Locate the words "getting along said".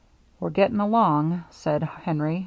0.49-1.83